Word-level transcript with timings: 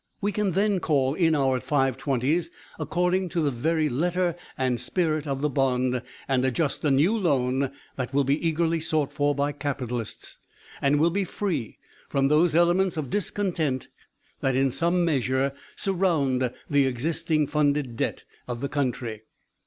We 0.19 0.31
can 0.31 0.53
then 0.53 0.79
call 0.79 1.13
in 1.13 1.35
our 1.35 1.59
Five 1.59 1.95
twenties 1.95 2.49
according 2.79 3.29
to 3.29 3.39
the 3.41 3.51
very 3.51 3.87
letter 3.87 4.35
and 4.57 4.79
spirit 4.79 5.27
of 5.27 5.41
the 5.41 5.47
bond, 5.49 6.01
and 6.27 6.43
adjust 6.43 6.83
a 6.83 6.89
new 6.89 7.15
loan 7.15 7.69
that 7.97 8.11
will 8.11 8.23
be 8.23 8.43
eagerly 8.47 8.79
sought 8.79 9.13
for 9.13 9.35
by 9.35 9.51
capitalists, 9.51 10.39
and 10.81 10.99
will 10.99 11.11
be 11.11 11.23
free 11.23 11.77
from 12.09 12.29
those 12.29 12.55
elements 12.55 12.97
of 12.97 13.11
discontent 13.11 13.89
that 14.39 14.55
in 14.55 14.71
some 14.71 15.05
measure 15.05 15.53
surround 15.75 16.51
the 16.67 16.87
existing 16.87 17.45
Funded 17.45 17.95
debt 17.95 18.23
of 18.47 18.61
the 18.61 18.69
country. 18.69 19.21